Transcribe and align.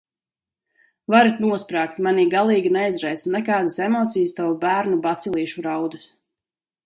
Varat 1.15 1.41
nosprāgt, 1.43 1.99
manī 2.07 2.23
galīgi 2.31 2.71
neizraisa 2.79 3.33
nekādas 3.35 3.77
emocijas 3.87 4.35
tavu 4.39 4.57
bērnu 4.63 4.99
bacilīšu 5.07 5.67
raudas. 5.69 6.09